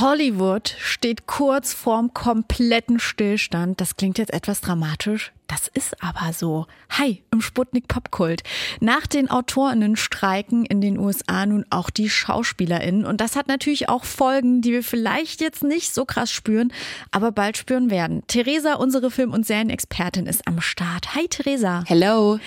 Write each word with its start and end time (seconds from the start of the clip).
Hollywood 0.00 0.76
steht 0.78 1.26
kurz 1.26 1.74
vorm 1.74 2.14
kompletten 2.14 2.98
Stillstand. 2.98 3.82
Das 3.82 3.96
klingt 3.96 4.16
jetzt 4.16 4.32
etwas 4.32 4.62
dramatisch. 4.62 5.30
Das 5.46 5.68
ist 5.68 6.02
aber 6.02 6.32
so. 6.32 6.66
Hi, 6.88 7.22
im 7.30 7.42
Sputnik 7.42 7.86
Popkult. 7.86 8.42
Nach 8.80 9.06
den 9.06 9.30
AutorInnen 9.30 9.96
streiken 9.96 10.64
in 10.64 10.80
den 10.80 10.98
USA 10.98 11.44
nun 11.44 11.66
auch 11.68 11.90
die 11.90 12.08
SchauspielerInnen. 12.08 13.04
Und 13.04 13.20
das 13.20 13.36
hat 13.36 13.48
natürlich 13.48 13.90
auch 13.90 14.04
Folgen, 14.04 14.62
die 14.62 14.72
wir 14.72 14.82
vielleicht 14.82 15.42
jetzt 15.42 15.62
nicht 15.62 15.92
so 15.92 16.06
krass 16.06 16.30
spüren, 16.30 16.72
aber 17.10 17.30
bald 17.30 17.58
spüren 17.58 17.90
werden. 17.90 18.22
Theresa, 18.26 18.74
unsere 18.76 19.10
Film- 19.10 19.34
und 19.34 19.44
Serienexpertin, 19.44 20.24
ist 20.24 20.46
am 20.46 20.62
Start. 20.62 21.14
Hi, 21.14 21.28
Theresa. 21.28 21.84
Hello. 21.86 22.38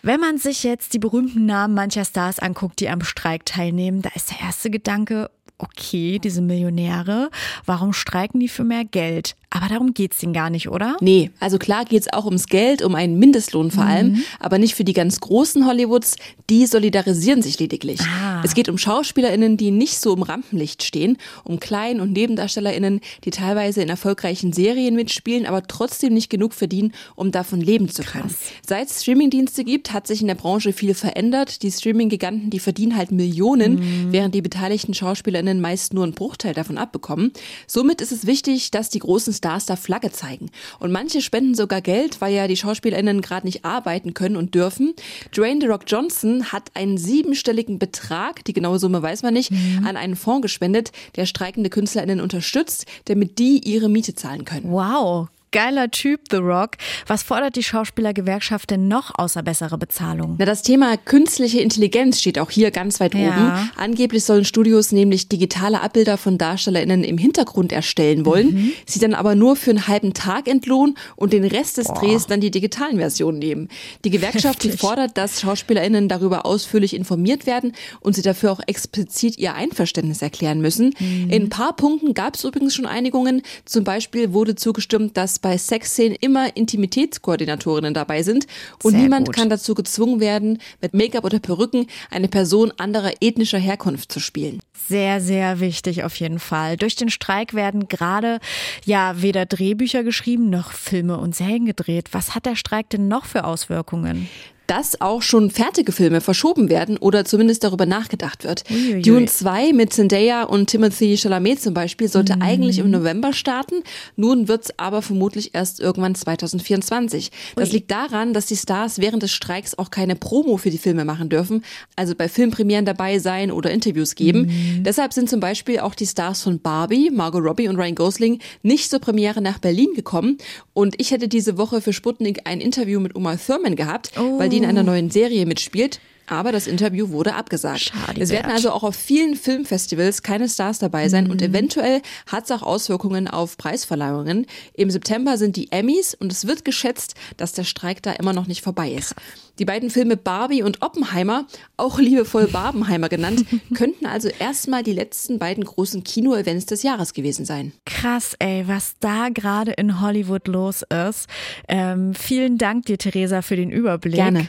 Wenn 0.00 0.20
man 0.20 0.38
sich 0.38 0.62
jetzt 0.62 0.94
die 0.94 0.98
berühmten 0.98 1.44
Namen 1.44 1.74
mancher 1.74 2.06
Stars 2.06 2.38
anguckt, 2.38 2.80
die 2.80 2.88
am 2.88 3.02
Streik 3.02 3.44
teilnehmen, 3.44 4.00
da 4.00 4.08
ist 4.14 4.30
der 4.30 4.40
erste 4.40 4.70
Gedanke, 4.70 5.28
okay, 5.58 6.18
diese 6.18 6.42
Millionäre, 6.42 7.30
warum 7.64 7.92
streiken 7.92 8.40
die 8.40 8.48
für 8.48 8.64
mehr 8.64 8.84
Geld? 8.84 9.36
Aber 9.50 9.68
darum 9.68 9.94
geht's 9.94 10.18
denen 10.18 10.32
gar 10.32 10.50
nicht, 10.50 10.68
oder? 10.68 10.96
Nee, 11.00 11.30
also 11.38 11.58
klar 11.58 11.84
geht's 11.84 12.12
auch 12.12 12.24
ums 12.24 12.46
Geld, 12.46 12.82
um 12.82 12.96
einen 12.96 13.20
Mindestlohn 13.20 13.70
vor 13.70 13.84
allem, 13.84 14.14
mhm. 14.14 14.24
aber 14.40 14.58
nicht 14.58 14.74
für 14.74 14.82
die 14.82 14.94
ganz 14.94 15.20
großen 15.20 15.64
Hollywoods, 15.64 16.16
die 16.50 16.66
solidarisieren 16.66 17.40
sich 17.40 17.60
lediglich. 17.60 18.00
Ah. 18.00 18.42
Es 18.44 18.54
geht 18.54 18.68
um 18.68 18.78
SchauspielerInnen, 18.78 19.56
die 19.56 19.70
nicht 19.70 20.00
so 20.00 20.12
im 20.16 20.24
Rampenlicht 20.24 20.82
stehen, 20.82 21.18
um 21.44 21.60
Klein- 21.60 22.00
und 22.00 22.12
NebendarstellerInnen, 22.12 23.00
die 23.24 23.30
teilweise 23.30 23.80
in 23.80 23.88
erfolgreichen 23.88 24.52
Serien 24.52 24.96
mitspielen, 24.96 25.46
aber 25.46 25.62
trotzdem 25.62 26.14
nicht 26.14 26.30
genug 26.30 26.52
verdienen, 26.52 26.92
um 27.14 27.30
davon 27.30 27.60
leben 27.60 27.88
zu 27.88 28.02
können. 28.02 28.24
Krass. 28.24 28.50
Seit 28.66 28.88
es 28.88 29.02
Streamingdienste 29.02 29.62
gibt, 29.62 29.92
hat 29.92 30.08
sich 30.08 30.20
in 30.20 30.26
der 30.26 30.34
Branche 30.34 30.72
viel 30.72 30.94
verändert. 30.94 31.62
Die 31.62 31.70
Streaming-Giganten, 31.70 32.50
die 32.50 32.58
verdienen 32.58 32.96
halt 32.96 33.12
Millionen, 33.12 33.74
mhm. 33.74 34.12
während 34.12 34.34
die 34.34 34.42
beteiligten 34.42 34.94
SchauspielerInnen 34.94 35.43
meist 35.60 35.94
nur 35.94 36.04
einen 36.04 36.14
Bruchteil 36.14 36.54
davon 36.54 36.78
abbekommen. 36.78 37.32
Somit 37.66 38.00
ist 38.00 38.12
es 38.12 38.26
wichtig, 38.26 38.70
dass 38.70 38.88
die 38.88 38.98
großen 38.98 39.32
Stars 39.32 39.66
da 39.66 39.76
Flagge 39.76 40.10
zeigen. 40.12 40.50
Und 40.78 40.92
manche 40.92 41.20
spenden 41.20 41.54
sogar 41.54 41.80
Geld, 41.80 42.20
weil 42.20 42.34
ja 42.34 42.46
die 42.48 42.56
SchauspielerInnen 42.56 43.20
gerade 43.20 43.46
nicht 43.46 43.64
arbeiten 43.64 44.14
können 44.14 44.36
und 44.36 44.54
dürfen. 44.54 44.94
Dwayne 45.36 45.60
The 45.60 45.66
Rock 45.66 45.82
Johnson 45.86 46.52
hat 46.52 46.70
einen 46.74 46.98
siebenstelligen 46.98 47.78
Betrag, 47.78 48.44
die 48.44 48.52
genaue 48.52 48.78
Summe 48.78 49.02
weiß 49.02 49.22
man 49.22 49.34
nicht, 49.34 49.50
mhm. 49.50 49.84
an 49.86 49.96
einen 49.96 50.16
Fonds 50.16 50.42
gespendet, 50.42 50.92
der 51.16 51.26
streikende 51.26 51.70
KünstlerInnen 51.70 52.20
unterstützt, 52.20 52.86
damit 53.06 53.38
die 53.38 53.58
ihre 53.58 53.88
Miete 53.88 54.14
zahlen 54.14 54.44
können. 54.44 54.70
Wow, 54.70 55.28
geiler 55.54 55.88
Typ, 55.88 56.22
The 56.32 56.38
Rock. 56.38 56.72
Was 57.06 57.22
fordert 57.22 57.54
die 57.54 57.62
Schauspielergewerkschaft 57.62 58.70
denn 58.70 58.88
noch 58.88 59.12
außer 59.16 59.40
bessere 59.44 59.78
Bezahlung? 59.78 60.34
Na, 60.36 60.44
das 60.44 60.62
Thema 60.62 60.96
künstliche 60.96 61.60
Intelligenz 61.60 62.18
steht 62.18 62.40
auch 62.40 62.50
hier 62.50 62.72
ganz 62.72 62.98
weit 62.98 63.14
ja. 63.14 63.28
oben. 63.28 63.70
Angeblich 63.76 64.24
sollen 64.24 64.44
Studios 64.44 64.90
nämlich 64.90 65.28
digitale 65.28 65.80
Abbilder 65.80 66.18
von 66.18 66.38
DarstellerInnen 66.38 67.04
im 67.04 67.18
Hintergrund 67.18 67.70
erstellen 67.70 68.26
wollen, 68.26 68.52
mhm. 68.52 68.72
sie 68.84 68.98
dann 68.98 69.14
aber 69.14 69.36
nur 69.36 69.54
für 69.54 69.70
einen 69.70 69.86
halben 69.86 70.12
Tag 70.12 70.48
entlohnen 70.48 70.96
und 71.14 71.32
den 71.32 71.44
Rest 71.44 71.78
des 71.78 71.86
Boah. 71.86 72.00
Drehs 72.00 72.26
dann 72.26 72.40
die 72.40 72.50
digitalen 72.50 72.98
Versionen 72.98 73.38
nehmen. 73.38 73.68
Die 74.04 74.10
Gewerkschaft 74.10 74.64
die 74.64 74.72
fordert, 74.72 75.16
dass 75.16 75.40
SchauspielerInnen 75.40 76.08
darüber 76.08 76.46
ausführlich 76.46 76.94
informiert 76.94 77.46
werden 77.46 77.74
und 78.00 78.16
sie 78.16 78.22
dafür 78.22 78.50
auch 78.50 78.60
explizit 78.66 79.38
ihr 79.38 79.54
Einverständnis 79.54 80.20
erklären 80.20 80.60
müssen. 80.60 80.94
Mhm. 80.98 81.30
In 81.30 81.42
ein 81.44 81.48
paar 81.48 81.76
Punkten 81.76 82.12
gab 82.12 82.34
es 82.34 82.42
übrigens 82.42 82.74
schon 82.74 82.86
Einigungen. 82.86 83.42
Zum 83.64 83.84
Beispiel 83.84 84.32
wurde 84.32 84.56
zugestimmt, 84.56 85.16
dass 85.16 85.43
bei 85.44 85.58
Sexszenen 85.58 86.16
immer 86.22 86.56
Intimitätskoordinatorinnen 86.56 87.92
dabei 87.92 88.22
sind 88.22 88.46
und 88.82 88.92
Sehr 88.92 89.00
niemand 89.02 89.26
gut. 89.26 89.36
kann 89.36 89.50
dazu 89.50 89.74
gezwungen 89.74 90.18
werden, 90.18 90.58
mit 90.80 90.94
Make-up 90.94 91.22
oder 91.22 91.38
Perücken 91.38 91.86
eine 92.10 92.28
Person 92.28 92.72
anderer 92.78 93.12
ethnischer 93.20 93.58
Herkunft 93.58 94.10
zu 94.10 94.20
spielen. 94.20 94.60
Sehr, 94.88 95.20
sehr 95.20 95.60
wichtig 95.60 96.02
auf 96.02 96.16
jeden 96.16 96.38
Fall. 96.38 96.78
Durch 96.78 96.96
den 96.96 97.10
Streik 97.10 97.52
werden 97.52 97.88
gerade 97.88 98.38
ja 98.86 99.20
weder 99.20 99.44
Drehbücher 99.44 100.02
geschrieben 100.02 100.48
noch 100.48 100.72
Filme 100.72 101.18
und 101.18 101.36
Serien 101.36 101.66
gedreht. 101.66 102.08
Was 102.12 102.34
hat 102.34 102.46
der 102.46 102.56
Streik 102.56 102.88
denn 102.88 103.08
noch 103.08 103.26
für 103.26 103.44
Auswirkungen? 103.44 104.28
Dass 104.66 105.00
auch 105.00 105.22
schon 105.22 105.50
fertige 105.50 105.92
Filme 105.92 106.20
verschoben 106.20 106.68
werden 106.68 106.96
oder 106.96 107.24
zumindest 107.24 107.64
darüber 107.64 107.86
nachgedacht 107.86 108.44
wird. 108.44 108.64
Uiuiui. 108.70 109.02
Dune 109.02 109.26
2 109.26 109.72
mit 109.72 109.92
Zendaya 109.92 110.44
und 110.44 110.68
Timothy 110.68 111.16
Chalamet 111.16 111.60
zum 111.60 111.74
Beispiel 111.74 112.08
sollte 112.08 112.36
mhm. 112.36 112.42
eigentlich 112.42 112.78
im 112.78 112.90
November 112.90 113.32
starten. 113.32 113.82
Nun 114.16 114.48
wird 114.48 114.64
es 114.64 114.78
aber 114.78 115.02
vermutlich 115.02 115.54
erst 115.54 115.80
irgendwann 115.80 116.14
2024. 116.14 117.30
Das 117.56 117.68
Ui. 117.68 117.74
liegt 117.74 117.90
daran, 117.90 118.32
dass 118.32 118.46
die 118.46 118.56
Stars 118.56 118.98
während 118.98 119.22
des 119.22 119.32
Streiks 119.32 119.76
auch 119.78 119.90
keine 119.90 120.16
Promo 120.16 120.56
für 120.56 120.70
die 120.70 120.78
Filme 120.78 121.04
machen 121.04 121.28
dürfen, 121.28 121.64
also 121.96 122.14
bei 122.14 122.28
Filmpremieren 122.28 122.84
dabei 122.84 123.18
sein 123.18 123.50
oder 123.50 123.70
Interviews 123.70 124.14
geben. 124.14 124.46
Mhm. 124.46 124.84
Deshalb 124.84 125.12
sind 125.12 125.28
zum 125.28 125.40
Beispiel 125.40 125.80
auch 125.80 125.94
die 125.94 126.06
Stars 126.06 126.42
von 126.42 126.60
Barbie, 126.60 127.10
Margot 127.10 127.42
Robbie 127.44 127.68
und 127.68 127.76
Ryan 127.76 127.94
Gosling 127.94 128.38
nicht 128.62 128.90
zur 128.90 129.00
Premiere 129.00 129.40
nach 129.40 129.58
Berlin 129.58 129.88
gekommen. 129.94 130.38
Und 130.72 130.94
ich 131.00 131.10
hätte 131.10 131.28
diese 131.28 131.58
Woche 131.58 131.80
für 131.80 131.92
Sputnik 131.92 132.40
ein 132.44 132.60
Interview 132.60 133.00
mit 133.00 133.14
Oma 133.16 133.36
Thurman 133.36 133.76
gehabt, 133.76 134.12
oh. 134.18 134.38
weil 134.38 134.48
die 134.54 134.58
in 134.58 134.64
einer 134.64 134.84
neuen 134.84 135.10
Serie 135.10 135.46
mitspielt. 135.46 136.00
Aber 136.26 136.52
das 136.52 136.66
Interview 136.66 137.10
wurde 137.10 137.34
abgesagt. 137.34 137.80
Schade 137.80 138.20
es 138.20 138.30
werden 138.30 138.50
also 138.50 138.70
auch 138.70 138.82
auf 138.82 138.96
vielen 138.96 139.36
Filmfestivals 139.36 140.22
keine 140.22 140.48
Stars 140.48 140.78
dabei 140.78 141.08
sein 141.08 141.24
mhm. 141.24 141.30
und 141.30 141.42
eventuell 141.42 142.00
hat 142.26 142.44
es 142.44 142.50
auch 142.50 142.62
Auswirkungen 142.62 143.28
auf 143.28 143.58
Preisverleihungen. 143.58 144.46
Im 144.72 144.90
September 144.90 145.36
sind 145.36 145.56
die 145.56 145.70
Emmys 145.70 146.14
und 146.14 146.32
es 146.32 146.46
wird 146.46 146.64
geschätzt, 146.64 147.14
dass 147.36 147.52
der 147.52 147.64
Streik 147.64 148.02
da 148.02 148.12
immer 148.12 148.32
noch 148.32 148.46
nicht 148.46 148.62
vorbei 148.62 148.90
ist. 148.90 149.14
Die 149.58 149.64
beiden 149.64 149.88
Filme 149.88 150.16
Barbie 150.16 150.62
und 150.62 150.82
Oppenheimer, 150.82 151.46
auch 151.76 151.98
liebevoll 151.98 152.48
Barbenheimer 152.48 153.08
genannt, 153.08 153.44
könnten 153.74 154.06
also 154.06 154.28
erstmal 154.28 154.82
die 154.82 154.92
letzten 154.92 155.38
beiden 155.38 155.64
großen 155.64 156.02
Kino-Events 156.02 156.66
des 156.66 156.82
Jahres 156.82 157.12
gewesen 157.12 157.44
sein. 157.44 157.72
Krass, 157.86 158.34
ey, 158.40 158.66
was 158.66 158.94
da 158.98 159.28
gerade 159.28 159.72
in 159.72 160.00
Hollywood 160.00 160.48
los 160.48 160.82
ist. 160.82 161.28
Ähm, 161.68 162.14
vielen 162.14 162.58
Dank 162.58 162.86
dir, 162.86 162.98
Theresa, 162.98 163.42
für 163.42 163.56
den 163.56 163.70
Überblick. 163.70 164.16
Gerne. 164.16 164.48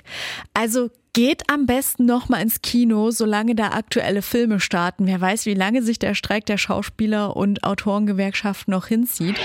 Also 0.53 0.89
Geht 1.15 1.49
am 1.49 1.65
besten 1.65 2.03
noch 2.03 2.27
mal 2.27 2.41
ins 2.41 2.61
Kino, 2.61 3.09
solange 3.09 3.55
da 3.55 3.69
aktuelle 3.69 4.21
Filme 4.21 4.59
starten. 4.59 5.07
Wer 5.07 5.21
weiß, 5.21 5.45
wie 5.45 5.53
lange 5.53 5.81
sich 5.81 5.97
der 5.97 6.13
Streik 6.13 6.45
der 6.45 6.57
Schauspieler 6.57 7.37
und 7.37 7.63
Autorengewerkschaft 7.63 8.67
noch 8.67 8.87
hinzieht. 8.87 9.37